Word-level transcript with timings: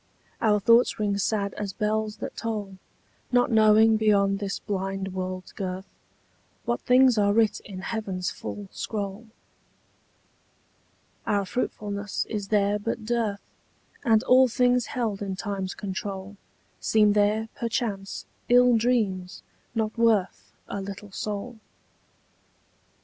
Our 0.41 0.59
thoughts 0.59 0.97
ring 0.99 1.19
sad 1.19 1.53
as 1.59 1.73
bells 1.73 2.17
that 2.17 2.35
toll, 2.35 2.79
Not 3.31 3.51
knowing 3.51 3.97
beyond 3.97 4.39
this 4.39 4.57
blind 4.57 5.13
world's 5.13 5.51
girth 5.51 5.85
What 6.65 6.81
things 6.81 7.19
are 7.19 7.33
writ 7.33 7.59
in 7.59 7.81
heaven's 7.81 8.31
full 8.31 8.67
scroll. 8.71 9.27
Our 11.27 11.45
fruitfulness 11.45 12.25
is 12.31 12.47
there 12.47 12.79
but 12.79 13.05
dearth, 13.05 13.47
And 14.03 14.23
all 14.23 14.47
things 14.47 14.87
held 14.87 15.21
in 15.21 15.35
time's 15.35 15.75
control 15.75 16.35
Seem 16.79 17.13
there, 17.13 17.49
perchance, 17.53 18.25
ill 18.49 18.75
dreams, 18.77 19.43
not 19.75 19.95
worth 19.99 20.51
A 20.67 20.81
little 20.81 21.11
soul. 21.11 21.59